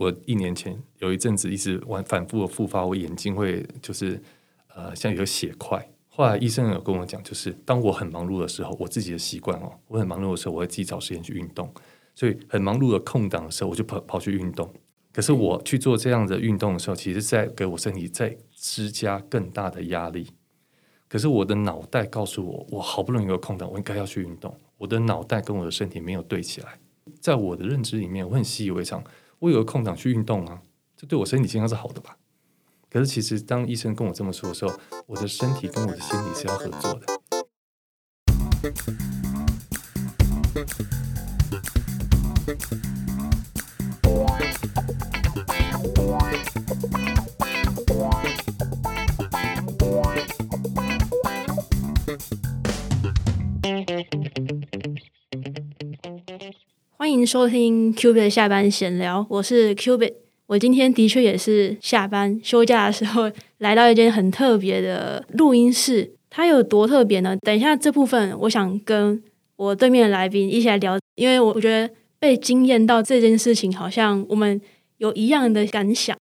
[0.00, 4.18] 我一年前有一阵子一直玩反复的复发，我眼睛会就是
[4.74, 5.86] 呃像有血块。
[6.08, 11.70] 后来医生有跟我讲，就是当我很忙碌的时候，我自己的习惯哦，我很忙碌的时候，我会自己找时间去运动。
[12.14, 14.72] 所以很忙碌的空档的时候，我就跑跑去运动。
[15.12, 20.28] 可是我去做这样的运动的时候，其实在给我身体在施加更大的压力。
[21.08, 24.56] 可是我的脑袋告诉我，我好不容易有空档，我应该要去运动。
[24.78, 26.78] 我的脑袋跟我的身体没有对起来。
[27.20, 29.02] 在我的认知里面，我很习以为常，
[29.40, 30.60] 我有个空档去运动啊，
[30.96, 32.18] 这对我身体健康是好的吧？
[32.90, 37.06] 可是其实当医生跟我这么说的时候，我的身体跟我的心理是要合作的。
[57.10, 60.14] 欢迎收听 Cubit 下班闲聊，我是 Cubit。
[60.46, 63.28] 我今天的确也是下班休假的时候，
[63.58, 66.12] 来到一间很特别的录音室。
[66.30, 67.36] 它有多特别呢？
[67.38, 69.20] 等一下这部分，我想跟
[69.56, 74.60] 我对面的来宾一起来聊，因为我觉得被惊艳到这件事情，好像我们
[74.98, 76.16] 有一样的感想。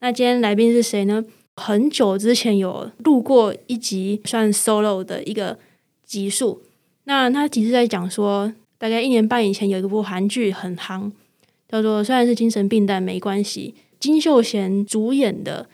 [0.00, 1.22] 那今天来宾是谁呢？
[1.56, 5.58] 很久之前有录过一集算 solo 的一个
[6.06, 6.62] 集数，
[7.04, 8.54] 那他其实在讲说。
[8.78, 11.10] 大概一年半以前，有一部韩剧很夯，
[11.68, 13.74] 叫做《虽然是精神病，但没关系》。
[13.98, 15.66] 金秀贤主演的，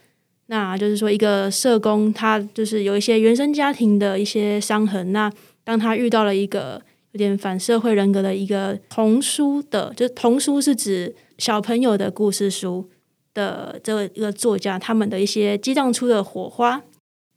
[0.47, 5.13] 那就是说一个社工，他就是有一些原生家庭的一些伤痕。
[5.13, 5.31] 那
[5.65, 12.89] 当他遇到了一个有点反社会人格的一个童书的，就是童书是指小朋友的故事书
[13.35, 16.81] 的这一个作家，他们的一些激荡出的火花。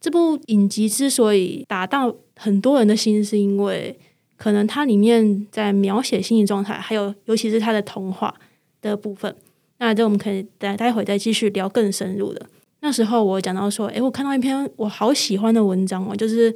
[0.00, 3.98] 这部影集之所以打到很多人的心，是因为。
[4.36, 8.34] 可能它里面在描写心理状态，还有尤其是它的童话
[8.82, 9.34] 的部分，
[9.78, 12.46] 那这我们可以待待会再继续聊更深入的。
[12.80, 16.54] 那时候我讲到说，诶，我看到一篇我好喜欢的文章哦，就是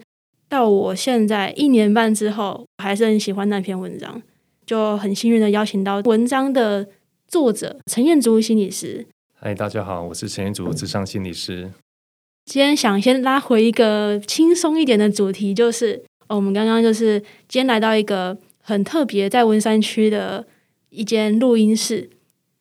[0.48, 4.22] 到我现在一年半之后，还是很喜欢那篇文章，
[4.66, 6.86] 就很幸运的邀请到文章的
[7.26, 9.06] 作者陈彦竹心理师。
[9.34, 11.72] 嗨，大家好，我是陈彦竹，智商心理师。
[12.44, 16.04] 今天想先拉回一个轻松一点的主题，就是。
[16.30, 17.18] 哦我们刚刚就是
[17.48, 20.46] 今天来到一个很特别，在文山区的
[20.90, 22.08] 一间录音室，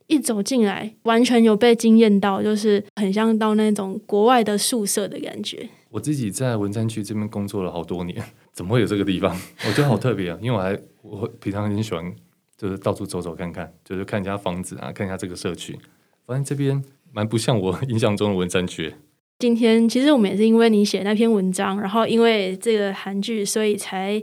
[0.07, 5.69] 一走进来，完全有被惊艳到，就是很像到那种国外的宿舍的感觉。
[5.91, 8.19] 我自己在文山区这边工作了好多年，
[8.51, 9.31] 怎么会有这个地方？
[9.67, 10.39] 我觉得好特别啊！
[10.41, 12.11] 因为我还我平常很喜欢，
[12.57, 15.77] 就是到处走走看看，就是看一下房子啊，看一下这个社区，
[16.25, 18.95] 发现这边蛮不像我 印象中的文山区。
[19.39, 24.21] 今天其实我们也是因为你写那篇文章，然后因为这个韩剧，所以才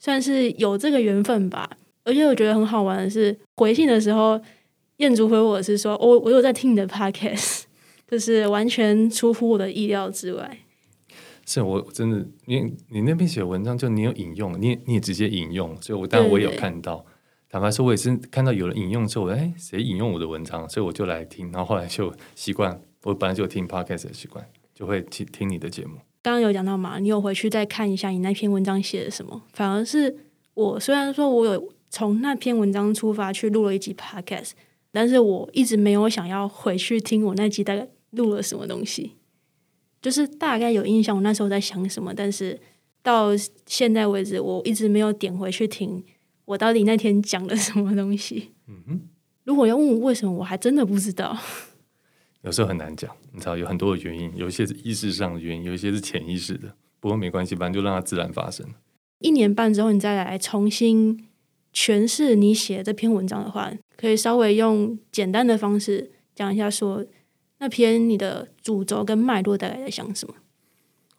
[0.00, 1.70] 算是有这个缘分吧。
[2.02, 4.40] 而且我觉得很好玩的是，回信的时候，
[4.96, 7.62] 彦竹回我是说，我我有在听你的 podcast，
[8.10, 10.58] 就是完全出乎我的意料之外。
[11.46, 17.06] 是我真的，因为你那篇写的文章，就你有引用，你你也直接引用，所以我当然我也有看到。
[17.48, 22.80] 坦白说，我也是看到有人引用之后，哎，谁引用我的文章，所以我就来听，然后后来就习惯。
[23.08, 25.96] 我本来就有听 podcast 的习惯，就会听听你的节目。
[26.20, 29.42] 刚刚有讲到嘛，你有回去再看一下你那篇文章写的什么？
[29.54, 30.14] 反而是
[30.52, 34.50] 我虽然说我有从那篇文章出发去录了一集 podcast，
[34.92, 39.12] 但是我一直没有想要回去听我那集大概录了什么东西，
[40.02, 42.60] 就是大概有印象我那时候在想什么，但是
[43.02, 43.30] 到
[43.64, 46.04] 现在为止，我一直没有点回去听
[46.44, 48.52] 我到底那天讲了什么东西。
[48.66, 49.00] 嗯哼，
[49.44, 51.34] 如果要问我为什么，我还真的不知道。
[52.42, 56.72] 有时候很难讲，你知道有很多的原因，有一些是意识上的原因，有一些是潜意识的。
[57.00, 58.66] 不过没关系，反正就让它自然发生。
[59.20, 61.28] 一年半之后，你再来重新
[61.74, 67.04] 诠释你写这篇文章的话，可以稍微用简单的方式讲一下，说
[67.58, 70.34] 那篇你的主轴跟脉络大概在想什么。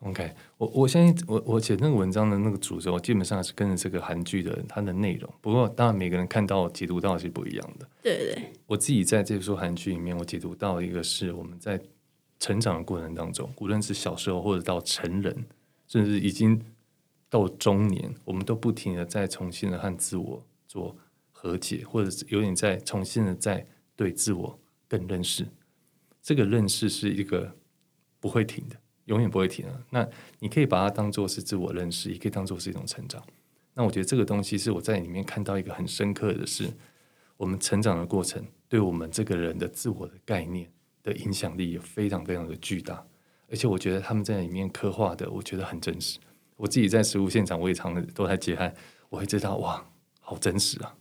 [0.00, 5.30] OK，我我相信我我写那个文章的那个主轴，基本上是跟着这个韩剧的它的内容。
[5.42, 7.86] 不过当然每个人看到解读到是不一样的。
[8.02, 8.52] 对对。
[8.66, 11.78] 我自己在这出韩剧里面，我解读到一个是我们在
[12.38, 15.44] 成长的过程当中，无论是小时候或者到成人，
[15.86, 16.58] 甚至已经
[17.28, 20.96] 到中年，我们都不停的在重新的和自我做
[21.30, 24.58] 和解，或者是有点在重新的在对自我
[24.88, 25.46] 更认识。
[26.22, 27.54] 这个认识是一个
[28.18, 28.76] 不会停的。
[29.10, 29.74] 永远不会停啊！
[29.90, 30.08] 那
[30.38, 33.20] 你可以把它当做是自我认识，也可以当做是一种成长。
[33.74, 36.70] 那我觉得这个东西是我在里面看到一个很深刻的是，
[37.36, 40.70] 我们成长的过程对我们这个人的自我的概念
[41.02, 43.04] 的影响力也非常非常的巨大。
[43.48, 46.18] 而且我觉得他们在里面刻画的，我觉得很真实。
[46.56, 48.72] 我自己在实物现场，我也常都在接案，
[49.08, 49.90] 我会知道哇，
[50.20, 50.94] 好真实啊！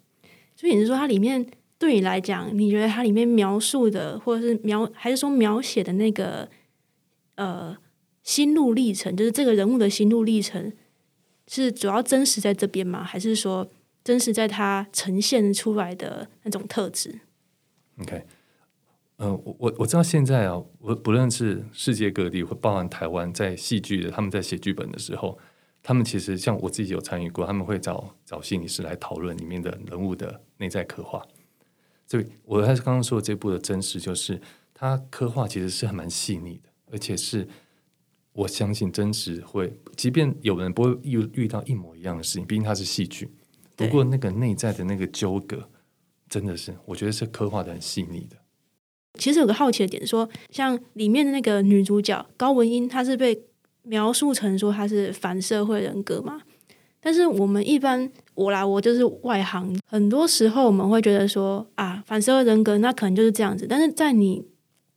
[0.55, 1.45] 所以你是说它里面
[1.77, 6.49] 对你来讲，你觉得它里面描述的，或者是描，还是说描写的那个
[7.35, 7.77] 呃
[8.23, 10.71] 心路历程，就是这个人物的心路历程，
[11.47, 13.03] 是主要真实在这边吗？
[13.03, 13.69] 还是说
[14.03, 17.19] 真实在他呈现出来的那种特质
[18.01, 18.23] ？OK，
[19.17, 25.37] 嗯，我我我知道现在啊，我不论是世界各地，或包含台湾，在戏剧的他们在写剧本的时候。
[25.81, 31.25] 他们其实像我自己有参与过，他们会找找心理师来讨论里面的人物的内在刻画。
[32.05, 34.41] 所以，我还是刚刚说的这部的真实，就是
[34.73, 37.47] 它刻画其实是还蛮细腻的，而且是
[38.39, 43.29] 我相信真实会，即便有人不会遇遇到一模一样的事情，毕竟它是戏剧。
[43.75, 45.69] 不过，那个内在的那个纠葛，
[46.29, 48.37] 真的是我觉得是刻画的很细腻的。
[49.15, 53.43] 其实有个好奇的点，说像里面的那个女主角高文英，她是被。
[53.83, 56.41] 描述成说她是反社会人格嘛？
[56.99, 63.65] 但是我们一般我来，我就是外行，很多时候我们会觉得说啊，反社会人格那可能就是这样子。
[63.67, 64.45] 但是在你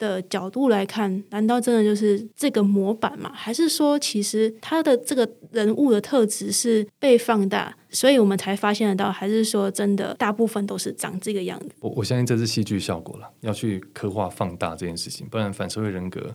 [0.02, 3.30] 的角度来看，难道真的就是这个模板吗？
[3.32, 9.12] 还是说其实他的这个人物的特质是被放大，所以我们才发现得到？
[9.12, 11.68] 还是说真的大部分都是长这个样子？
[11.78, 16.34] 我我相信这是戏剧效果了，要去刻画放大这件事情，不然反社会人格。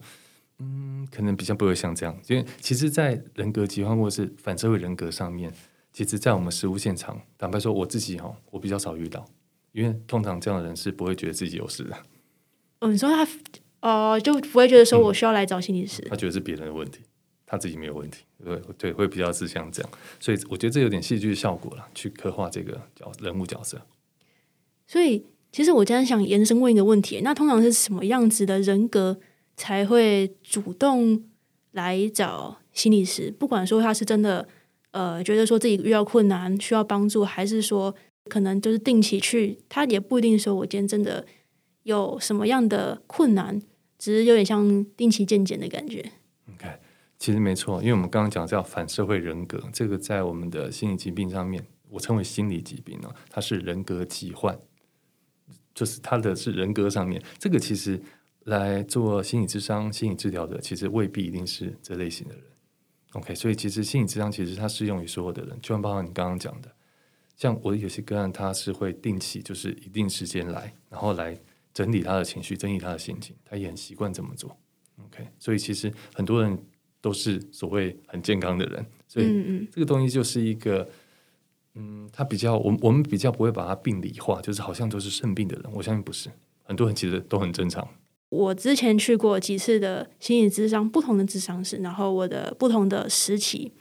[0.59, 5.53] 嗯，可能比较不会像这样，因为其实，在人格疾患或是反社会人格上面，
[5.93, 9.23] 其实，在我们实务现场，坦白说，我自己哈，我比较少遇到，
[9.71, 11.95] 因为通常这样的人是不会觉得自己有事的。
[12.79, 13.27] 哦，你说他
[13.81, 17.01] 哦，就不会觉得说我需要来找心理师，他觉得是别人的问题，
[17.45, 23.81] 他自己没有问题，对对，会比较是像这样，所以我觉得这有点戏剧效果了，去刻画这个角人物角色。
[24.85, 29.17] 所以，其实我今天想延伸问一个问题，那通常是什么样子的人格？
[29.59, 31.19] 才会主动
[31.71, 34.47] 来找心理师，不管说他是真的
[34.91, 37.91] 呃觉得说自己遇到困难需要帮助，还是说
[38.25, 41.25] 可能就是定期去，他也不一定说我今天真的
[41.87, 43.59] 有什么样的困难，
[43.97, 46.11] 只是有点像定期健检的感觉。
[46.53, 46.67] OK，
[47.17, 54.59] 其实没错，因为我们刚刚讲叫反社会人格，这个在我们的心理疾病上面，我称为心理疾病呢，它是人格疾患，
[55.73, 58.01] 就是它的是人格上面，这个其实。
[58.47, 62.43] 来做心理智商、心理治疗的，其实未必一定是这类型的人。
[63.11, 66.71] OK，所以其实心理智商其实它适用于所有的人，就像包括你刚刚讲的，
[67.35, 71.37] 像我有些个案，他是会定期就是一定时间来，然后来
[71.77, 74.57] 整理他的情绪、整理他的心情，他也很习惯这么做。
[75.05, 76.57] OK，所以其实很多人
[76.99, 79.27] 都是所谓很健康的人，所以
[79.71, 80.89] 这个东西就是一个，
[81.75, 85.71] 嗯，他比较，我我们比较不会把它病理化，就是好像都是生病的人。
[85.71, 86.31] 我相信不是，
[86.63, 87.87] 很多人其实都很正常。
[88.29, 93.71] 我之前去过几次的心理智商，不同的智商室，然后我的不同的时期。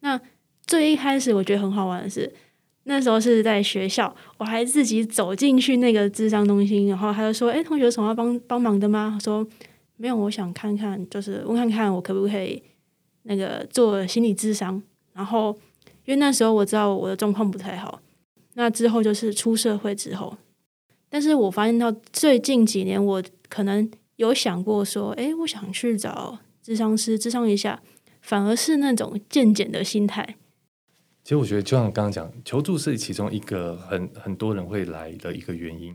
[0.00, 0.20] 那
[0.66, 2.34] 最一开始我觉得很好玩的是，
[2.90, 9.46] 那时候是在学校，我还自己走进去那个智商中心，然后他就说：“哎，同学有什么要帮帮忙的吗？”说
[9.98, 12.62] ：“没有，我想看看，就是问看看我可不可以
[13.24, 14.82] 那个做心理智商。”
[15.12, 15.54] 然后
[16.06, 18.00] 因为那时候我知道我的状况不太好，
[18.54, 20.38] 那之后就是出社会之后。
[21.10, 27.82] 但是我发现到最近几年，我可能有想过说，哎，我想去找智商师智商一下，
[28.22, 30.36] 反而是那种渐渐的心态。
[31.28, 35.94] 其实我觉得，就像刚刚讲，求助是其中一个很很多人会来的一个原因。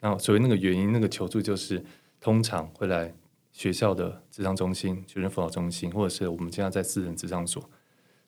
[0.00, 1.84] 那所谓那个原因，那个求助就是
[2.18, 3.14] 通常会来
[3.52, 7.62] 学校的智商中心、学生辅导中心，或者是我们现在在私人智商所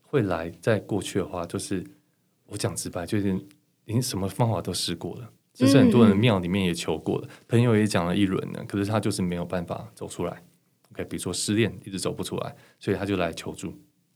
[0.03, 0.51] 会来。
[0.61, 1.83] 在过去的话，就是
[2.45, 3.35] 我讲直白，就是
[3.87, 5.33] 您什么方法都试过了。
[5.55, 10.43] 就是很多人庙里面也求过了，朋友也讲了一轮了，可是他就是没有办法走出来。
[10.91, 13.73] OK，比如说失恋一直走不出来，所以他就来求助，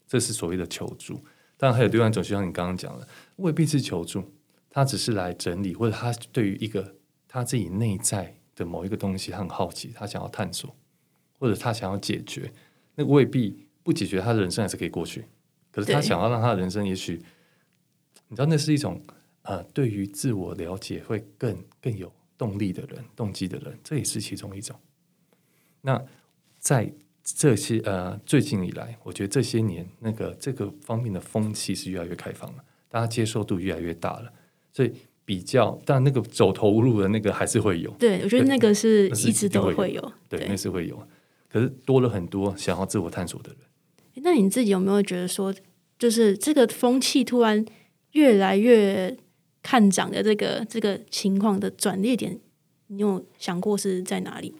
[0.06, 1.18] 这是所谓的求助。
[1.56, 4.32] 当然还有另外一种，就像你刚刚讲的，未必是求助，
[4.70, 6.96] 他只是来整理，或者他对于一个
[7.26, 10.74] 他自己内在的某一个东西很好奇，他想要探索，
[11.38, 12.52] 或者他想要解决，
[12.94, 15.24] 那未必不解决，他的人生还是可以过去。
[15.70, 17.22] 可是他想要让他的人生，也许
[18.28, 19.02] 你知道，那是一种。
[19.48, 24.76] 呃，对于自我了解会更更有动力的人、动机的人，这也是其中一种。
[25.82, 26.04] 那
[26.58, 26.92] 在
[27.26, 34.32] 这些呃最近以来，我觉得这些年那个这个方面的风气是越来越开放了，大家接受度越来越大了，
[34.72, 34.92] 所以
[35.24, 37.90] 比较，但那个走投无路的那个还是会有。
[37.98, 41.06] 对，我觉得那个是一直都会有，对，那是会有。
[41.48, 43.58] 可是多了很多想要自我探索的人。
[44.24, 45.54] 那你自己有没有觉得说，
[45.98, 47.64] 就是这个风气突然
[48.12, 49.16] 越来越？
[49.62, 52.38] 看涨的这个这个情况的转捩点，
[52.86, 54.58] 你有想过是在哪里吗？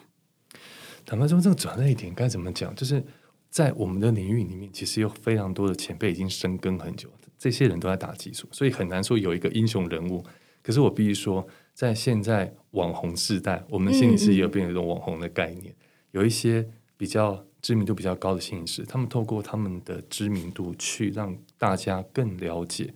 [1.07, 2.75] 坦白说，这个转捩点该怎么讲？
[2.75, 3.03] 就是
[3.49, 7.09] 在我们的领域里面，其实有非常多的前辈已经深耕很久，
[7.39, 10.23] 这些人都在打基础，所以很难说有一个英雄人物。
[10.63, 15.73] 可是我必须说，在现在网红时代，我们心理师也有变成一种网红的概念，
[16.11, 22.93] 有一些比较知名度比较高的心理师，他们透过他们的知名度去让大家更了解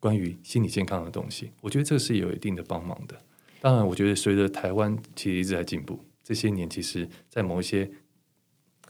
[0.00, 1.52] 关于心理健康的东西。
[1.60, 3.16] 我觉得这是有一定的帮忙的。
[3.60, 7.90] 当然，我觉得随着台湾其实一直在进步，这些年其实，在某一些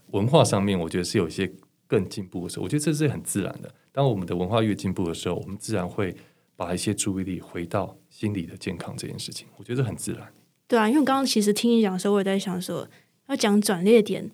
[0.08, 1.50] 文化上面，我觉得是有一些
[1.86, 2.64] 更进步的时候。
[2.64, 3.74] 我觉得这是很自然的。
[3.90, 6.14] 当我们的文化越进步的时候，我们自然会
[6.56, 9.46] 把一些注意力回到心理的健康这件事情。
[9.56, 10.32] 我觉得很自然。
[10.66, 12.88] 对啊，因为刚刚其实听你讲的时候，我也在想说，
[13.28, 14.30] 要讲转捩点，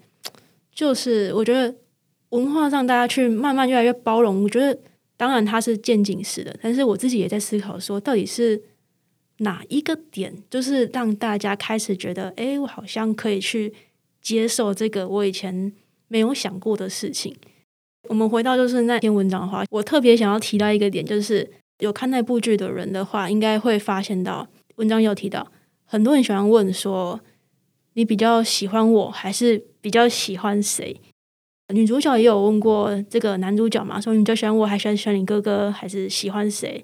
[0.73, 1.75] 就是我觉得
[2.31, 4.45] 文化上大家去慢慢越来越包容。
[4.45, 4.79] 我觉得
[5.17, 8.63] 当然它是渐进式的，但是我自己也在思考说，到底是
[9.39, 13.73] 哪一个点，就是让大家开始觉得，哎，我好像可以去
[14.21, 15.73] 接受这个我以前
[16.09, 17.35] 没有想过的事情。
[18.09, 25.53] 我们回到就是那篇文章的话，我特别想要提到一个点，就是有看那部剧的人的话，应该会发现到文章有提到，
[25.85, 27.21] 很多人喜欢问说，
[27.95, 31.01] 你比较喜欢我还是比较喜欢谁？
[31.75, 36.83] 女主角也有问过这个男主角嘛，说你比较喜欢我还是喜欢你哥哥，还是喜欢谁？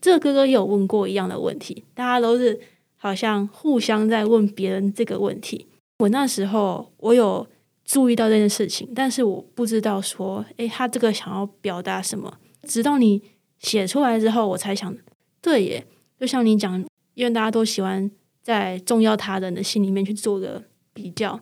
[0.00, 2.58] 这个哥哥也有问过一样的问题，大家都是
[2.96, 5.66] 好像互相在问别人这个问题。
[5.98, 7.46] 我那时候我有。
[7.90, 12.30] 注意到这件事情，但是我不知道说，诶，他这个想要表达什么？
[12.64, 13.22] 直到你
[13.60, 14.94] 写出来之后，我才想，
[15.40, 15.86] 对耶，
[16.20, 18.10] 就像你讲，因为大家都喜欢
[18.42, 20.62] 在重要他人的心里面去做个
[20.92, 21.40] 比较，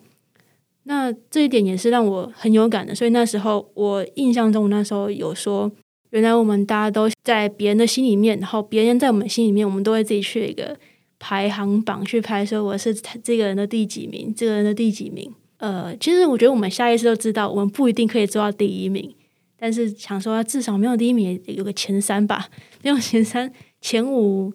[0.84, 2.94] 那这一点也是让我很有感的。
[2.94, 5.68] 所以那时候我印象中，那时候有说，
[6.10, 10.76] 原来我们大家都在别人的心里面，然后别人在我们心里面，我们都会自己去一个
[11.18, 15.32] 排行榜去排，说我是这个人的第几名，这个人的第几名。
[15.58, 19.14] 呃，其实我觉得我们下意识都知道，我们不一定可以做到第一名，
[19.56, 22.48] 但是想说至少没有第一名，有个前三吧，
[22.82, 24.52] 没有前三，前五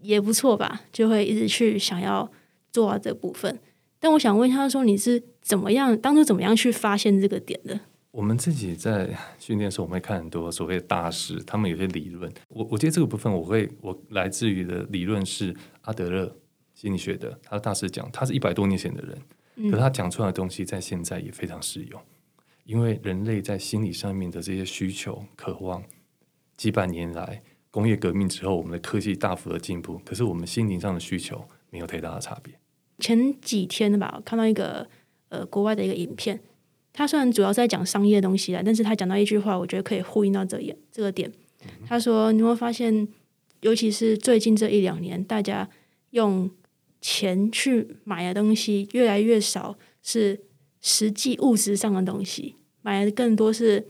[0.00, 2.30] 也不错吧，就会一直去想要
[2.72, 3.58] 做到这部分。
[4.00, 7.80] 但我想问一下，说你是怎么样，当初怎么样去发现这个点的？
[8.10, 12.32] 我们自己在训练的时候，我们会看很多所谓的大师，他们有些理论。
[12.48, 16.36] 我我觉得这个部分，我会我来自于的理论是阿德勒
[16.74, 19.70] 心理学的，他的大师讲，他是一百多年前的人。
[19.70, 22.00] 可他讲出来的东西，在现在也非常适用，
[22.64, 25.82] 因为人类在心理上面的这些需求、渴望，
[26.56, 32.54] 几百年来工业革命之后，我们的科技大幅的进步，可是我们心灵上的需求没有太大的差别。
[33.00, 34.88] 前几天吧，我看到一个
[35.28, 36.40] 呃国外的一个影片，
[36.98, 41.30] 他虽然主要在讲商业东西啦，但是他讲到一句话，我觉得可以呼应到这一这个点。
[41.86, 43.06] 他说：“你会发现，
[43.60, 45.68] 尤其是最近这一两年，大家
[46.10, 46.50] 用。”
[47.00, 50.40] 钱去买的东西越来越少，是
[50.80, 53.86] 实际物质上的东西，买的更多是，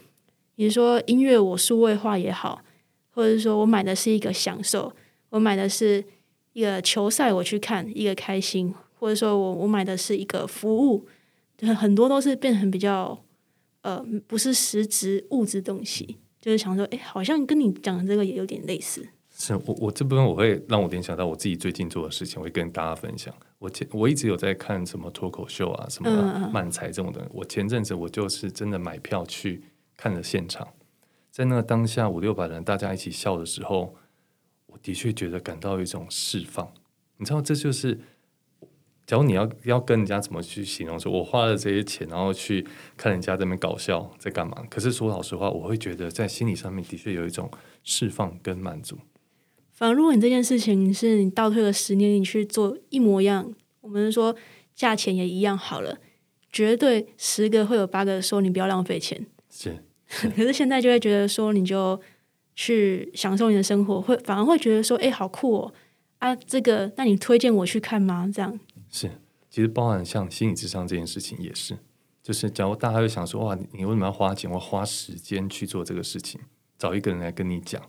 [0.57, 2.61] 你说音乐我数位化也好，
[3.09, 4.93] 或者说我买的是一个享受，
[5.31, 6.05] 我买的是
[6.53, 11.07] 一个球赛我去看一个开心，或者说我我买的是一个服务，
[11.75, 13.19] 很多都是变成比较
[13.83, 19.09] 呃不是实质物质东西，就是想说，哎，好像跟你讲的这个也有点类似。
[19.41, 23.33] 是我我这部分我会让我联想到我自己最近做的事情，我会跟大家分享。
[23.61, 27.25] 我前我一直有在看什么脱口秀啊，什么漫才这种的。
[27.33, 29.63] 我前阵子我就是真的买票去
[29.97, 30.67] 看了现场，
[31.31, 33.95] 在那个当下五六百人大家一起笑的时候，
[34.67, 36.73] 我的确觉得感到一种释放。
[37.19, 38.01] 你知道，这就是
[39.09, 44.63] 假如你要要跟人家怎么去形容，说我花了这些钱，然后去看人家在那边搞笑在干嘛？
[44.69, 47.51] 可是说老实话，我会觉得在心理上面的确有一种
[47.83, 48.99] 释放跟满足。
[49.73, 53.51] 反正，如果你这件事情是你倒退了十年，你去做一模一样，
[53.81, 54.37] 我们说
[54.75, 55.97] 价钱也一样好了，
[56.53, 59.25] 绝对十个会有八个说你不要浪费钱。
[59.49, 59.83] 是，
[60.37, 61.99] 可是现在就会觉得说，你就
[62.55, 65.73] 去享受你的生活，会反而会觉得说，哎，好酷哦！
[66.19, 68.31] 啊，这个，那你推荐我去看吗？
[68.31, 69.11] 这样是，
[69.51, 71.79] 其实包含像心理智商这件事情也是，
[72.23, 74.51] 就是假如大家会想说，哇，你为什么要花钱？
[74.51, 76.41] 我花时间去做这个事情，
[76.79, 77.83] 找一个人来跟你讲。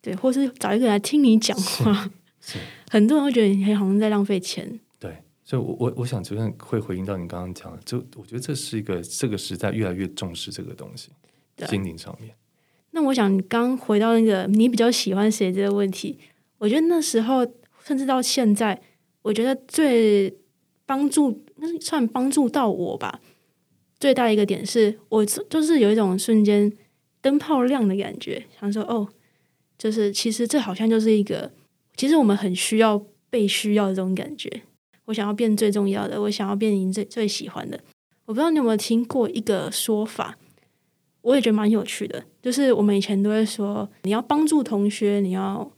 [0.00, 2.10] 对，或是找一个人来听你讲话，
[2.90, 4.80] 很多人会觉得你好像在浪费钱。
[4.98, 11.10] 对，所以，我我我想，就算会回应到你刚刚讲的，就我觉得这是一个这个时代越来越重视这个东西，
[11.68, 12.34] 心灵上面。
[12.90, 16.18] 那我想，你刚回到那个你比较喜欢谁这个问题，
[16.58, 17.46] 我觉得那时候
[17.84, 18.82] 甚至到现在，
[19.22, 20.36] 我觉得最
[20.84, 21.42] 帮助，
[21.80, 23.20] 算帮助到我吧。
[23.98, 26.72] 最大一个点是我就是有一种瞬间
[27.20, 29.08] 灯泡亮的感觉，想说哦。
[29.78, 31.50] 就是，其实这好像就是一个，
[31.96, 34.62] 其实我们很需要被需要的这种感觉。
[35.06, 37.76] 我想要变最重要的，我想要变你最最喜欢的。
[38.26, 40.38] 我不知道你有没有听过一个说法，
[41.22, 42.22] 我也觉得蛮有趣的。
[42.40, 45.68] 就是我们以前都会说，你要帮助同学，你要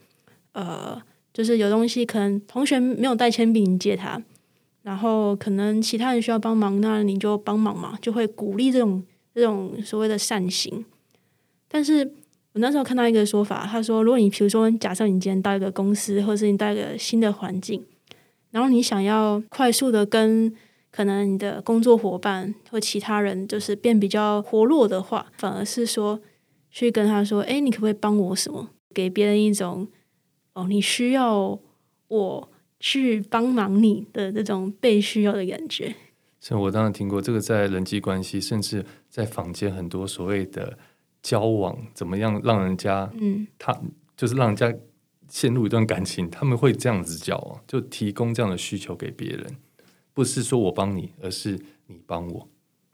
[0.53, 1.01] 呃
[1.35, 4.23] 就是有东西可能同学没有带铅笔，你借他，
[4.83, 10.85] 然后可能其他人需要帮忙，那你就帮忙嘛，就会鼓励这种这种所谓的善行。
[11.69, 12.05] 但是
[12.53, 17.85] 我那时候看到一个说法，他说，如果你比如说假设你今天到一个公司，或者是你到一个新的环境，
[18.53, 20.55] 然后你想要快速的跟
[20.93, 26.21] 可能你的工作伙伴或其他人就是变比较活络的话，反而是说
[26.71, 29.89] 去跟他说：“哎，你可不可以帮我什么？”给别人一种
[30.55, 31.59] 哦，你需要
[32.09, 32.49] 我
[32.81, 35.95] 去帮忙你的这种被需要的感觉。
[36.41, 40.79] 是我当然听过这个，在人际关系，甚至在坊间很多所谓的
[41.23, 43.79] 交往，怎么样让人家嗯，他
[44.17, 44.73] 就是让人家
[45.29, 49.57] 陷入一段感情，他们会这样子交往，就提供这样的需求给别人。
[50.13, 52.49] 不是说我帮你，而是你帮我。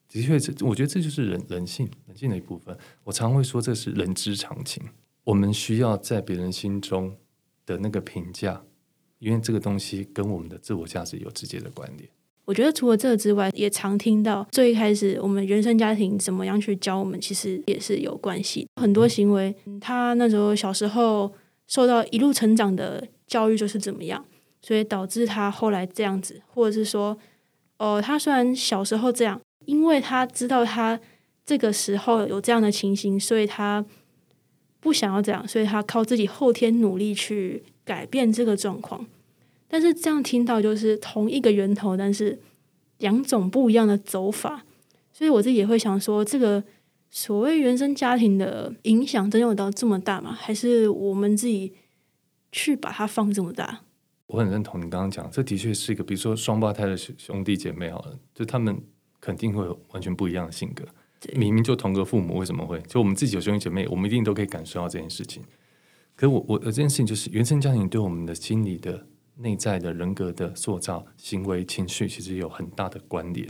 [0.09, 2.77] 的确，这我觉得这就是人人性人性的一部分。
[3.05, 4.83] 我常会说，这是人之常情。
[5.25, 7.17] 我们需要在别人心中
[7.71, 8.63] 的那个评价，
[9.19, 12.09] 因为这个东西跟我们的自我价值有直接的关联。
[12.45, 18.67] 我觉得除了这之外，也常听到最一开始我们原生家庭怎么样去教我们，其实也是有关系。
[18.81, 21.33] 很多行为，他那时候小时候
[21.69, 24.25] 受到一路成长的教育就是怎么样。
[24.63, 27.17] 所以导致他后来这样子，或者是说，
[27.79, 31.01] 哦，他虽然小时候这样，因为他知道他
[31.47, 33.83] 这个时候有这样的情形，所以他
[34.81, 39.07] 不想要这样，所以他靠自己后天努力去改变这个状况。
[39.69, 42.41] 但是这样听到就是同一个源头，但是
[42.99, 44.65] 两种不一样的走法，
[45.13, 46.65] 所以我自己也会想说，这个
[47.11, 50.33] 所谓原生家庭的影响，真有到这么大吗？
[50.33, 51.73] 还是我们自己
[52.51, 53.83] 去把它放这么大？
[54.27, 58.81] 我很认同你刚刚讲，这的确是一个，比如说双胞胎的兄弟姐妹，好了，就他们
[59.21, 60.85] 肯定会有完全不一样的性格。
[61.35, 62.81] 明明就同个父母，为什么会？
[62.83, 65.43] 就我们自己有兄弟姐妹，我们一定都可以感受到这件事情。
[66.17, 73.47] 可是我我这件事情就是原生家庭对我们的心理的内在的人格的塑造、行为、情绪，其实有很大的关联。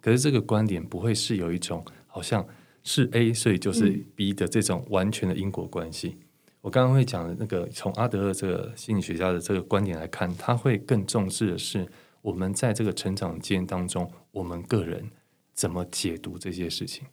[0.00, 2.46] 可是这个观点不会是有一种好像
[2.82, 6.18] 是 A，所以就是 B 的这种完全的因果关系。
[6.60, 11.86] 我刚刚会讲的那个，从阿德勒这个心理学家的这个观点来看，他会更重视的是
[12.22, 15.10] 我们在这个成长经验当中，我们个人
[15.54, 17.06] 怎么解读这些事情，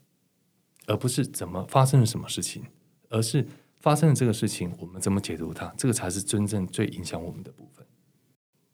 [0.88, 2.64] 而不是怎么发生了什么事情，
[3.10, 3.48] 而是
[3.80, 7.86] 发生了这个事情，我们怎么解读它，这个才是真正最影响我们的部分。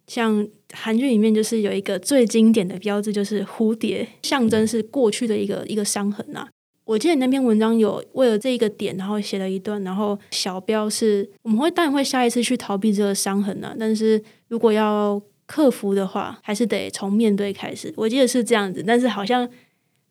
[0.08, 6.48] 像韩剧里面就是有一个最经典的标志，就是蝴蝶，象征是过去的一个一个伤痕啊。
[6.86, 17.92] 我记得你那篇文章有为了这一个点，然后写了一段，然后小标是我们会当然会下一次去逃避这个伤痕啊，但是如果要克服的话，还是得从面对开始。
[17.98, 19.50] 我记得是这样子，但是好像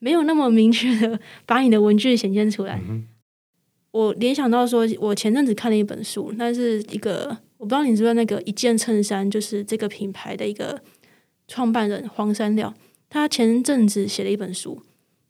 [0.01, 2.81] 没有那么明确的把你的文具显现出来。
[3.93, 10.83] 我联想到说，我前阵子看了一本书，那是一个我不知道你知不知道那个一件衬衫，就是这个品牌的一个
[11.47, 12.75] 创办人黄山料，
[13.09, 14.83] 他前阵子写了一本书，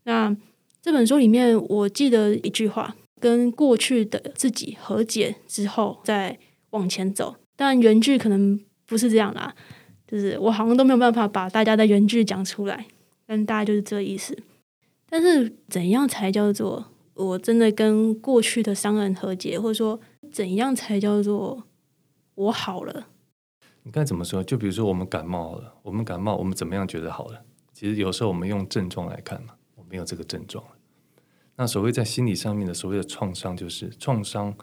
[0.04, 0.34] 那。
[0.82, 6.38] 这本书里面，我记得一句话：跟过去的自己和解之后，再
[6.70, 7.34] 往前走。
[7.56, 9.52] 但原句可能不是这样啦，
[10.06, 12.86] 就是我好像都没有办法把大家的原句讲出来，
[13.26, 14.36] 但大概就是这意思。
[15.08, 20.00] 但是，怎样才叫做我真的跟过去的伤人和解，或者说
[20.32, 21.64] 怎样才叫做
[22.34, 23.08] 我好了？
[23.84, 24.42] 你该怎么说？
[24.42, 27.42] 就比如说，我们感冒了，我们感冒，我们怎么样觉得好了？
[27.72, 30.64] 其实有时候我们用症状来看嘛，我没有这个症状。
[31.56, 34.54] 那所谓在心理上面的所谓的创伤，就是创伤，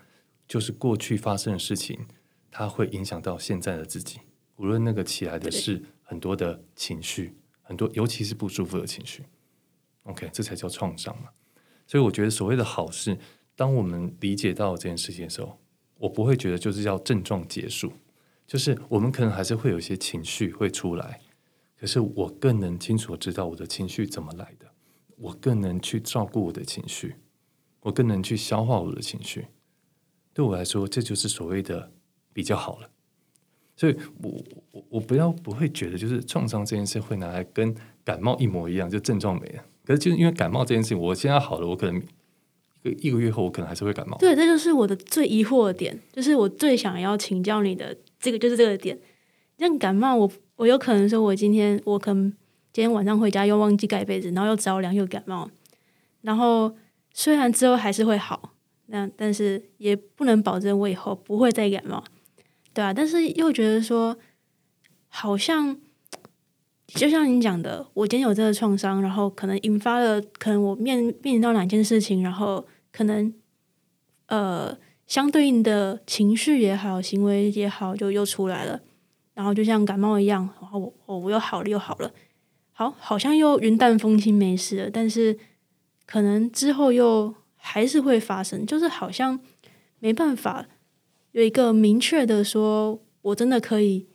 [0.47, 2.01] 就是过去发生的事情，
[2.51, 4.19] 它会影响到现在的自己。
[4.55, 9.23] 无论那个起来的是很多的情绪，很多尤其是不舒服的情绪。
[10.03, 11.29] OK，这才叫创伤嘛。
[11.87, 13.17] 所以我觉得所谓的好事，
[13.55, 15.59] 当我们理解到这件事情的时候，
[15.97, 17.93] 我不会觉得就是要症状结束，
[18.45, 21.21] 就是我们可能还是会有一些情绪会出来，
[21.77, 24.71] 可是我更能清楚知道我的情绪怎么来的。
[25.15, 27.15] 我更能去照顾我的情绪，
[27.81, 29.47] 我更能去消化我的情绪。
[30.33, 31.93] 对我来说，这就是所谓的
[32.33, 32.89] 比较好了。
[33.83, 34.31] 所以，我
[34.71, 39.63] 我我不要不会觉得，就是创伤这件事会拿来跟感冒一模一样，就症状没了。
[39.83, 42.01] 可是，就是因为感冒这件事情，我现在好了，我可能
[42.83, 44.17] 一个一个月后，我可能还是会感冒。
[44.19, 48.97] 对，这就是我的最疑惑的点，就是我最想要请教你的这个，就是这个点。
[49.57, 52.33] 像感冒，我我有可能说，我今天我可能。
[52.75, 55.47] 今天晚上回家又忘记盖被子，然后又着凉又感冒，
[56.21, 56.75] 然后
[57.13, 58.55] 虽然之后还是会好，
[58.87, 62.03] 那但是也不能保证我以后不会再感冒，
[62.73, 64.17] 对啊，但是又觉得说，
[65.07, 65.77] 好像
[66.87, 73.33] 就像你讲的，我今天有这个创伤，然后可能引发了，可能我面面临到两件事情，然后可能
[74.27, 78.81] 呃相对应的情绪也好，行为也好，就又出来了。
[79.35, 82.11] 然后就像感冒一样，然后我我我又好了又好了，
[82.71, 85.37] 好好像又云淡风轻没事了，但是
[86.05, 89.39] 可能之后又还是会发生，就是好像
[89.99, 90.67] 没办法
[91.33, 94.07] 有一个明确的说，我真的可以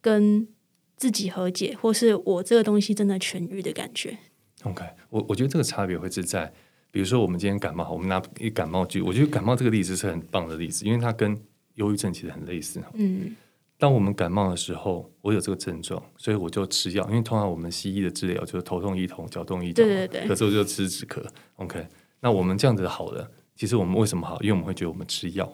[0.00, 0.48] 跟
[0.96, 4.18] 自己和解，或是我这个东西真的痊愈的感觉。
[4.64, 6.52] OK，我我觉得这个差别会是在，
[6.90, 11.38] 比如说我们今天感冒，我们拿一感冒剧，我觉得感冒这个例子是很棒的例子，因为它跟
[11.74, 12.82] 忧郁症其实很类似。
[12.94, 13.36] 嗯
[13.76, 17.04] 当我们感冒的时候，我有这个症状，所以我就吃药。
[17.10, 21.22] 因为通常我们西医的治疗就是头痛医头，脚痛医脚嘛，对对对咳嗽就吃止咳。
[21.56, 21.86] OK，
[22.20, 24.40] 那我们这样子好了，其实我们为什么好？
[24.40, 25.52] 因为我们会觉得我们吃药，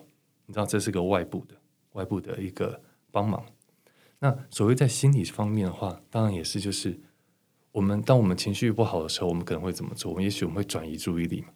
[0.51, 1.55] 你知道这是个外部的、
[1.93, 2.83] 外部的一个
[3.13, 3.47] 帮忙。
[4.19, 6.99] 那所谓在心理方面的话，当然也是就是
[7.71, 10.11] 我们当我们情绪不好的时候，我们可能会怎么做？
[10.11, 11.51] 我们也许我们会转移注意力嘛，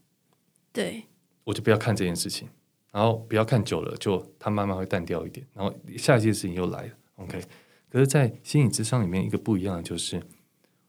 [0.72, 1.06] 对，
[1.42, 2.48] 我就不要看这件事情，
[2.92, 6.92] 然后不要看久了，就它慢慢会淡掉一点，然后下一件事情又来了。
[7.16, 7.42] OK，
[7.90, 10.22] 可是，在心理智商里面，一个不一样的就是，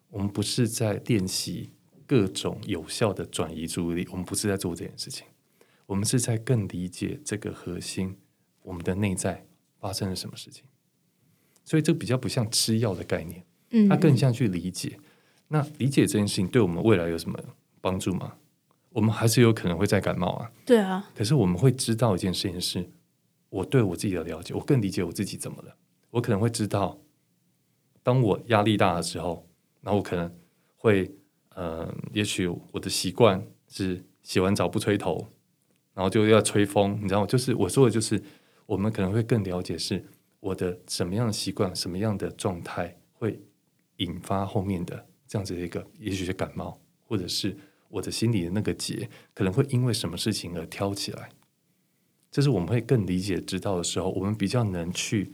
[0.10, 1.72] 我们不是在练习
[2.06, 5.26] 各种有效的转移注意力，我们不是在做这件事情，
[5.86, 8.18] 我们是在更理解这个核心，
[8.64, 9.46] 我们的内在
[9.80, 10.64] 发生了什么事情。
[11.64, 13.46] 所以，这比较不像吃药的概念。
[13.72, 15.00] 嗯，它更像去理解。
[15.48, 17.40] 那理解这件事情对我们未来有什么
[17.82, 18.36] 帮助吗？
[18.90, 20.52] 我们还是有可能会再感冒啊。
[20.66, 22.90] 对啊，可是我们会知道一件事情是，
[23.50, 25.76] 我对我自己的了解，我更理解我自己怎么了。
[26.12, 27.00] 我可能会知道，
[28.02, 29.48] 当我压力大的时候，
[29.82, 30.34] 然后我可能
[30.78, 31.12] 会，
[31.50, 35.28] 呃，也许我的习惯是洗完澡不吹头，
[35.96, 37.26] 然后就要吹风，你知道吗？
[37.26, 38.22] 就是我说的，就是
[38.68, 40.06] 我们可能会更了解是
[40.40, 43.42] 我的什么样的习惯，什么样的状态会
[43.98, 47.58] 引发后面的这样子的一个，也许是感冒，或者是
[47.90, 51.30] 我的心里的那个结，可能会因为什么事情而挑起来。
[52.30, 55.32] 这是我们会更理解、知道的时候，我们比较能去。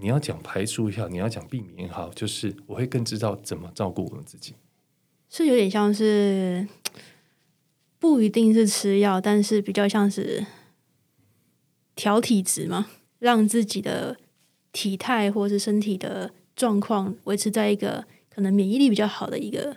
[0.00, 4.54] 你要讲排除一下，你要讲避免也好，就是我会更知道怎么照顾我们自己。
[5.28, 6.64] 是有点像是
[7.98, 10.46] 不一定是吃药，但是比较像是
[11.96, 12.86] 调体质嘛，
[13.18, 14.16] 让自己的
[14.72, 19.76] 体态或是身体的状况维持在一个可能免疫力比较好的一个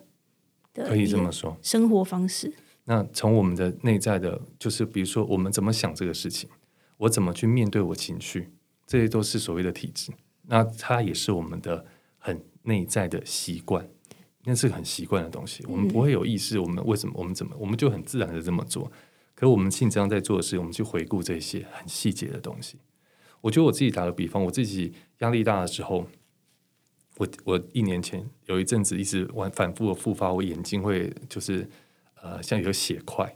[0.73, 1.57] 的可以这么说。
[1.61, 2.53] 生活方式。
[2.85, 6.49] 那从我们的内在的，就是比如说我们怎么想这个事情，
[6.97, 8.49] 我怎么去面对我情绪，
[8.85, 10.11] 这些都是所谓的体质。
[10.47, 11.85] 那它也是我们的
[12.17, 13.87] 很内在的习惯，
[14.43, 15.63] 那是很习惯的东西。
[15.67, 18.91] 我们不会有意识，我们为什么，我们怎么，我们就很自然的这么做。
[19.35, 22.77] 可我们信这样在做的事，我们去回顾这些很细节的东西。
[23.41, 26.05] 我觉得我自己打个比方，我自己压力大的时候，
[27.17, 31.67] 我我一年前有一阵子一直玩反复的复发，我眼睛会就是
[32.21, 33.35] 呃像有血块。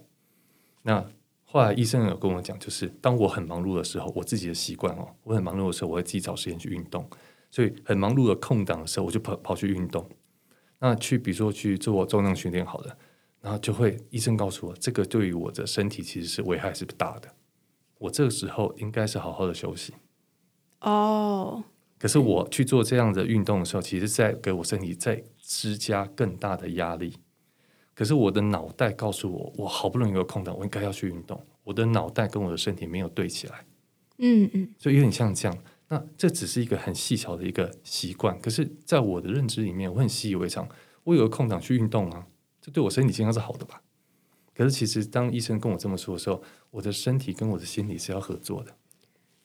[0.84, 1.04] 那
[1.44, 7.10] 后来医生有跟我讲，就是当我很忙碌的时候，我自己的习惯哦，我很忙碌的时候，我会自己找时间去运动。
[7.50, 10.08] 所以很忙碌的空档的时候，我就跑跑去运动。
[10.80, 12.98] 那去比如说去做重量训练好了，
[13.42, 17.30] 然后就会医生告诉我，这个对于我的身体其实是危害是大的。
[17.98, 19.94] 我这个时候应该是好好的休息。
[20.82, 21.64] 哦，
[21.98, 27.18] 可是我去做这样的运动的时候，其实在给我身体在施加更大的压力。
[27.94, 31.42] 可是我的脑袋告诉我，我好不容易有空档，我应该要去运动。
[31.64, 33.66] 我的脑袋跟我的身体没有对起来，
[34.18, 35.58] 嗯嗯，所以有点像这样。
[35.90, 40.68] 那这只是一个很细小的一个习惯，可是在我的认知里面，我很习以为常。
[41.04, 42.26] 我有个空档去运动啊，
[42.60, 43.84] 这对我身体健康是好的吧？
[44.56, 48.76] 可是其实当医生跟我这么说的时候，我的身体跟我的心理是要合作的。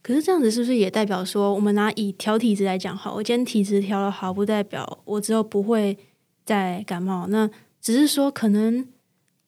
[0.03, 5.99] 可是这样子是不是也代表说，我们拿以调体质来讲，好，我今天体质调的好，不代表我之后不会
[6.47, 7.27] 再感冒。
[7.27, 7.51] 那
[7.83, 8.89] 只是说可能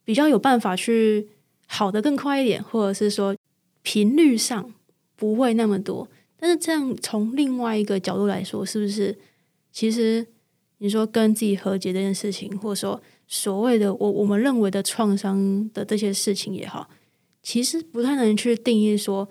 [0.05, 1.29] 比较有办法去
[1.67, 3.35] 好的更快一点，或者是说
[3.81, 4.75] 频率上
[5.17, 6.07] 不会那么多。
[6.43, 9.17] 但是这样从另外一个角度来说，是不是
[9.71, 10.27] 其实
[10.79, 16.91] 你说跟自己和解这件事情，或者说所谓的我我们认为的创伤的这些事情也好，
[17.45, 19.29] 其实不太能去定义说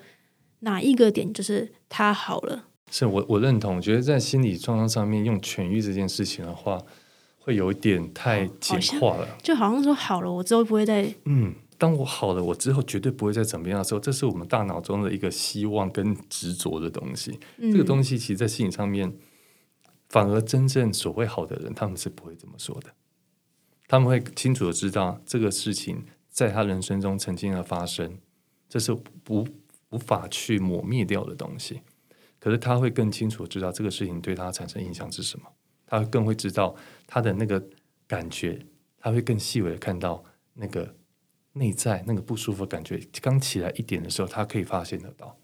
[0.60, 2.64] 哪一个点就是他好了。
[2.90, 6.80] 是我我认同，我觉得在心理创伤上面用痊愈这件事情的话，
[7.38, 9.28] 会有一点太简化了。
[9.42, 17.40] 就好像说好了，我之后不会再嗯，当我好了，我之后绝对不会再怎么样的时候，这是我们大脑中的一个希望跟执着的东西。
[17.58, 19.12] 这个，东西其实，在心理上面，
[20.08, 22.94] 反而真正所谓好的人，他们是不会这么说的。
[23.88, 28.16] 他们会清楚的知道这个事情在他人生中曾经的发生，
[28.68, 29.44] 这是无
[29.90, 31.80] 无法去抹灭掉的东西。
[32.38, 35.46] 可是他会更清楚地知道这个事情对他产生影响是什么，
[35.84, 36.76] 他更会知道
[37.08, 37.60] 他的那个
[38.06, 38.64] 感觉，
[39.00, 40.22] 他会更细微的看到
[40.54, 40.94] 那个
[41.54, 45.36] 内在那个不舒服的感觉刚起来一点的时候，他可以发现得到。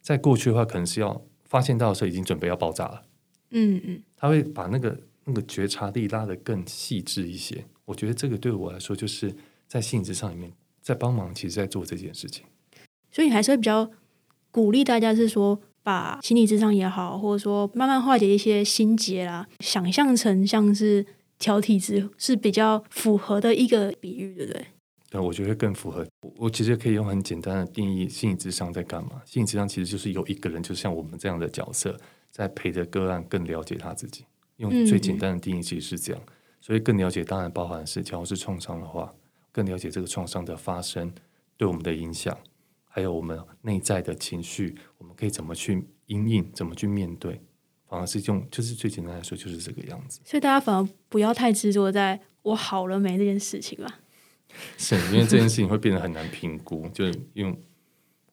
[0.00, 3.02] 在过去的话，可能是要发现到的时候已经准备要爆炸了。
[3.50, 7.64] 嗯嗯，他会把那个那个觉察力拉得更细致一些。
[7.84, 9.34] 我觉得这个对我来说，就是
[9.68, 12.44] 在心理智商里面在帮忙，其实在做这件事情。
[13.10, 13.90] 所以还是会比较
[14.50, 21.06] 鼓励大家是说，把心理智商也好，或者说慢慢化解一些心结啦，想象成像是
[21.38, 24.66] 调体质是比较符合的一个比喻，对不对？
[25.14, 26.04] 对，我觉得更符合。
[26.22, 29.22] 我我其实可以用很简单的定义，心理智商在干嘛？
[29.24, 31.96] 心理智商其实就是有一个人，就像我们这样的角色，
[32.32, 34.24] 在陪着个案更了解他自己。
[34.56, 36.20] 用最简单的定义其实是这样。
[36.60, 39.14] 所以更了解，当然包含的是，假如是创伤的话，
[39.52, 41.12] 更了解这个创伤的发生
[41.56, 42.36] 对我们的影响。
[42.82, 47.40] 还有我们内在的情绪，我们可以怎么去应应，怎么去面对？
[47.86, 50.20] 反而是用，就是最简单来说，就是这个样子。
[50.24, 54.00] 所以大家反而不要太执着在我好了没这件事情吧。
[54.78, 57.58] 是，因为这件事情会变得很难评估，就是因为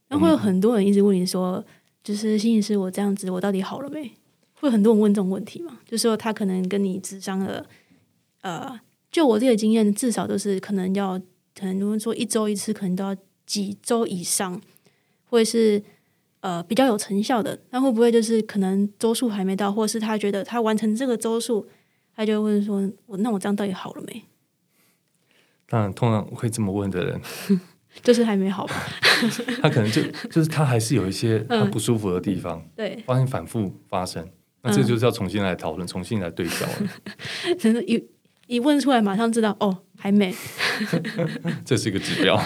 [0.10, 1.64] 那会有很多人一直问你说，
[2.04, 4.12] 就是心理师，我这样子，我到底好了没？
[4.54, 5.80] 会很多人问这种问题嘛？
[5.86, 7.66] 就是说他可能跟你智商了，
[8.42, 8.80] 呃，
[9.12, 11.20] 就我自己的经验，至少都是可能要，
[11.56, 13.16] 可能如果说一周一次，可能都要。
[13.44, 14.62] 几周以上，
[15.26, 15.84] 会是
[16.40, 17.60] 呃比较有成效的。
[17.72, 21.68] 那会不会就是可能周数还没到，或者是他觉得他完成这个周数，
[22.16, 24.24] 他就问说：“我那我这样到底好了没？”
[25.72, 27.22] 当然，通常会这么问的人，
[28.04, 28.76] 就是还没好吧？
[29.64, 34.30] 他可能就就是他还是有一些他不舒服的地方，对，发现反复发生，
[34.64, 37.56] 那这就是要重新来讨论，重新来对焦了。
[37.58, 38.04] 真的，一
[38.48, 40.36] 一问出来，马上知道哦，还没。
[41.64, 42.38] 这是一个指标。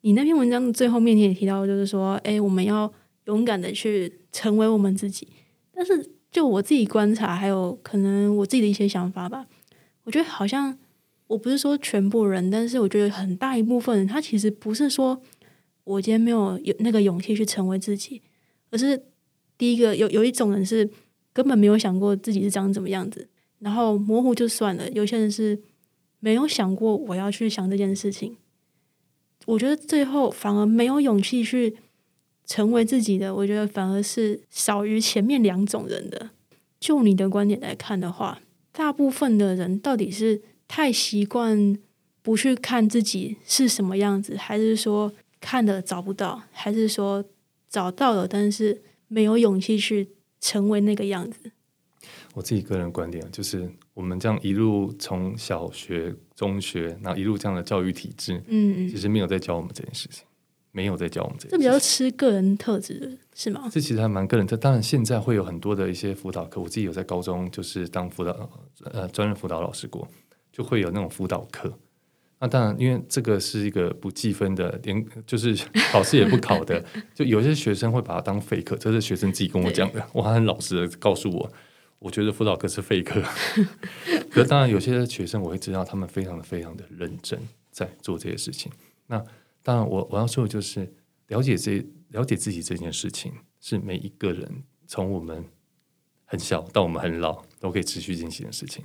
[0.00, 2.90] 你那篇文章的最后面你也提到，就是说，哎，我们要
[3.26, 5.28] 勇敢的去成为我们自己。
[5.74, 9.44] 但是，就我自己观察，还有可能我自己的一些想法吧，
[10.04, 10.78] 我觉得好像
[11.28, 15.20] 我不是说全部人，但是我觉得很大一部分人，他其实不是说
[15.84, 18.22] 我今天没有有那个勇气去成为自己，
[18.70, 19.02] 而是
[19.58, 20.88] 第一个有有一种人是
[21.32, 24.88] 根本没有想过自己是长怎么样子，然后模糊就算了。
[24.90, 25.58] 有些人是
[26.20, 28.36] 没有想过我要去想这件事情。
[29.46, 31.76] 我觉得最后反而没有勇气去
[32.44, 36.30] 成为自己的，我觉得反而是少于前面两种人的。
[36.78, 38.40] 就你的观点来看的话，
[38.72, 41.78] 大部分的人到底是太习惯
[42.22, 47.24] 不去看自己是什么样子，还是说看的找不到，还是说
[47.68, 50.08] 找到了，但是没有勇气去
[50.40, 51.52] 成为那个样子？
[52.34, 60.22] 我自己个人观点就是，我们这样一路从小学、中学，然后一路这样的教育体制，嗯，其实没有在教我们这件事情，
[60.70, 61.48] 没有在教我们这。
[61.48, 63.68] 这比较吃个人特质是吗？
[63.72, 64.54] 这其实还蛮个人特。
[64.54, 68.50] 当然，现在会有很多的一些辅导课，我自己有在高中就是当辅导
[68.84, 70.06] 呃专任辅导老师过，
[70.56, 71.70] 就会有那种辅导课。
[72.38, 75.54] 那当然，因为这个是一个不计分的，连 就是
[75.92, 76.82] 考试也不考的，
[77.14, 81.52] 就有些学生会把它当废课，这是学生自己跟我讲的，我还很老实的告诉我。
[81.98, 83.22] 我觉得辅导课是废课，
[84.32, 87.38] 可当然有些学生我会知道他们非常的非常的认真
[87.70, 88.72] 在做这些事情。
[89.06, 89.22] 那
[89.62, 90.90] 当然我我要说的就是
[91.28, 95.44] 了解这了解自己这件事情是每一个人从我们
[96.24, 98.84] 很小到我们很老都可以持续进行的事情。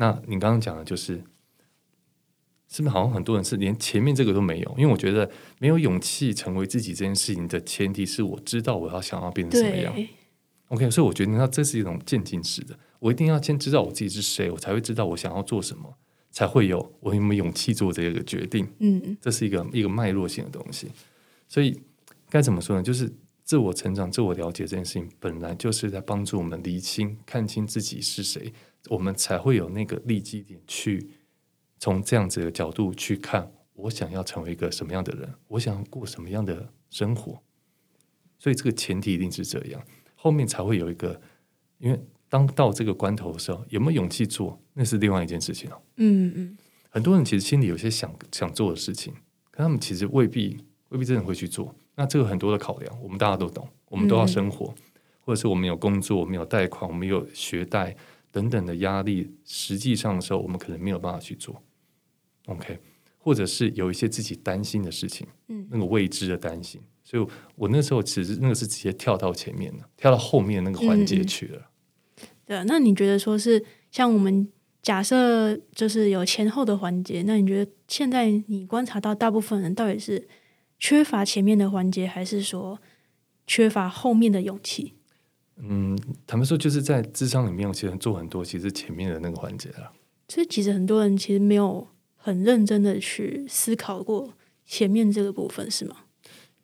[0.00, 1.22] 那你刚刚讲的就是，
[2.68, 4.74] 是不是好像很多人是连前面这个都没有？
[4.78, 9.94] 因为我觉得没有勇气成为自己这件事情的前提是我知道我要想要变成什么样。
[10.68, 12.78] OK，所以我觉得那这是一种渐进式的。
[12.98, 15.94] 我一定要先知道我自己是谁，我才会知道我想要做什么，
[16.30, 18.66] 才会有我有没有勇气做这个决定。
[18.78, 20.90] 嗯，这是一个一个脉络性的东西。
[21.46, 21.78] 所以
[22.30, 22.82] 该怎么说呢？
[22.82, 23.12] 就是
[23.44, 28.50] 自我成长、自我了解这件事情，本来就是在帮助我们厘清、看清自己是谁，
[28.88, 31.10] 我们才会有那个立基点，去
[31.78, 37.42] 从这样子的角度去看，我想要成为一个什么样的人，我想要过什么样的生活。
[38.38, 39.82] 所以这个前提一定是这样。
[40.14, 41.20] 后面才会有一个，
[41.78, 45.82] 因为当到这个关头的时候，有没有勇气做，那是另外一件事情了。
[45.96, 49.12] 嗯嗯，很多人其实心里有些想想做的事情，
[49.50, 50.58] 可他们其实未必
[50.90, 51.74] 未必真的会去做。
[51.96, 54.74] 那这个很多的考量，我们大家都懂，我们都要生活，
[55.20, 57.96] 或者是我们有工作，我们有贷款，我们有学贷
[58.30, 61.62] 等等的压力，实际上的时候，我们可能没有办法去做。
[62.46, 62.78] OK，
[63.18, 66.80] 或者是有一些自己担心的事情，嗯，那个未知的担心。
[67.02, 71.70] 所以，我那时候其实那个是直接跳到前面的，跳到后面那个环节去了。
[72.46, 74.48] 对，那你觉得说是像我们
[74.80, 80.28] 假设就是有前后的环节，那你觉得现在你观察到大部分人到底是
[80.78, 82.80] 缺乏前面的环节，还是说
[83.46, 84.94] 缺乏后面的勇气？
[85.62, 89.92] 嗯，他们说就是在智商里面，其实做很多，其实前面的那个环节了。
[90.28, 94.32] 所以，其实很多人其实没有很认真的去思考过
[94.64, 95.96] 前面这个部分，是吗？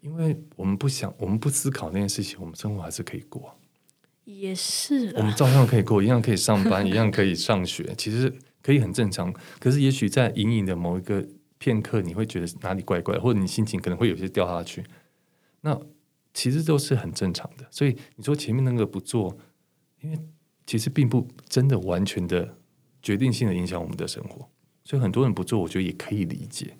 [0.01, 3.55] 因为我们不想，我们不思考那件事情，我们生活还是可以过。
[4.25, 8.33] 也是我们照样可以过，一样可以上班， 一样可以上学，其实
[8.63, 9.33] 可以很正常。
[9.59, 11.27] 可是，也许在隐隐的某一个
[11.59, 14.85] 片刻，你会觉得哪里怪怪，或者你心情可能会有些掉下去。
[15.61, 15.77] 那
[16.37, 17.67] 其实都是很正常的。
[17.71, 19.35] 所以你说前面那个不做，
[20.03, 20.19] 因为
[20.67, 22.59] 其实并不真的完全的
[23.01, 24.47] 决定性的影响我们的生活。
[24.85, 26.77] 所以很多人不做，我觉得也可以理解。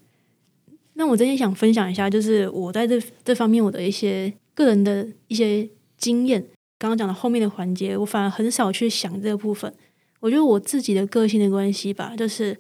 [0.93, 5.67] 那我真的想分享一下，就是我在这这方面我的一些个人的一些
[5.97, 6.47] 经验。
[6.79, 9.75] 刚刚讲的后面的环节，我反而很少去想这个部分。
[10.21, 12.59] 我觉得我自己的个性的关系吧，就是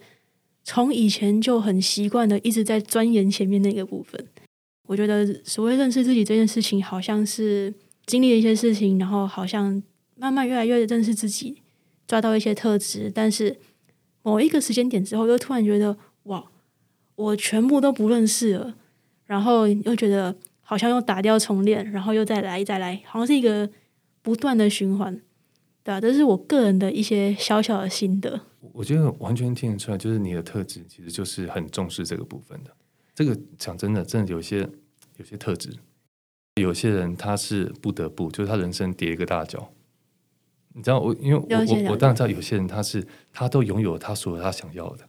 [0.64, 4.26] 从以前就很习惯的一直在钻研前面那个部分。
[4.86, 7.72] 我觉得所谓认识自己这件事情，好像是
[8.06, 9.82] 经历了一些事情，然后好像
[10.16, 11.62] 慢慢越来越认识自己，
[12.06, 13.10] 抓到一些特质。
[13.14, 13.56] 但是
[14.22, 16.44] 某一个时间点之后，又突然觉得哇，
[17.14, 18.74] 我全部都不认识了，
[19.26, 23.68] 然后又觉得好像又打掉重练，然后又再来再来，好像是一个。
[24.22, 25.14] 不断的循环，
[25.84, 26.00] 对吧？
[26.00, 28.40] 这是我个人的一些小小的心得。
[28.72, 32.75] 我觉得完全听得出来，就是你的特质其实就是很重视这个部分的。
[33.16, 34.68] 这个讲真的，真的有些
[35.16, 35.74] 有些特质，
[36.60, 39.72] 有些人他是不得不，就是他人生跌一个大跤。
[40.74, 45.08] 你知道我，因为我我我当然知道，有些人他是他都拥有他所有他想要的，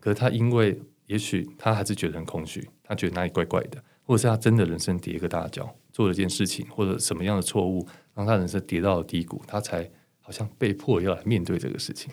[0.00, 7.86] 可是他因为也许他还是觉得很空虚，他觉得哪里怪怪的，或者是他真的人生跌一个大跤，做了一件事情或者什么样的错误。
[8.14, 9.88] 让他人生跌到了低谷，他才
[10.20, 12.10] 好像被迫要来面对这个事情。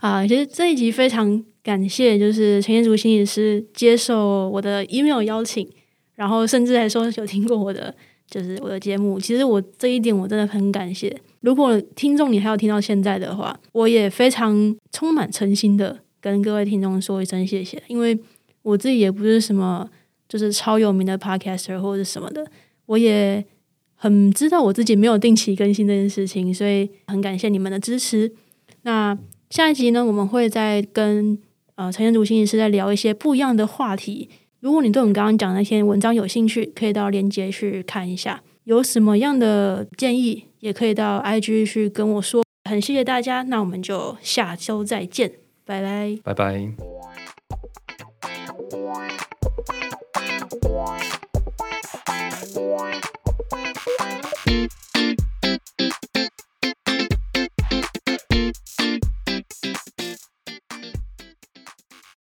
[0.00, 5.68] 啊，其实这一集非常感谢，就是陈彦竹心理师接受我的 email 邀请，
[6.14, 7.94] 然后甚至还说有听过我的，
[8.28, 9.20] 就是我的节目。
[9.20, 11.16] 其实我这一点我真的很感谢。
[11.40, 18.18] 如果听众你还要听到现在的话，我也非常充满诚心的跟各位听众说一声谢谢，因为
[18.62, 19.88] 我自己也不是什么
[20.28, 22.46] 就是超有名的 podcaster 或者什么的，
[22.86, 23.44] 我也。
[23.94, 28.32] 很知道我自己没有定期更新这件事情，所以很感谢你们的支持。
[28.82, 29.16] 那
[29.48, 31.38] 下一集呢，我们会再跟
[31.74, 34.28] 呃陈彦祖心理师在聊一些不一样的话题。
[34.60, 38.42] 如果你对我们刚刚讲那些文章有兴趣，可以到链接去看一下。
[38.64, 42.44] 有什么样的建议，也可以到 IG 去跟我说。
[42.70, 45.32] 很谢谢大家，那我们就下周再见，
[45.66, 46.72] 拜拜，拜拜。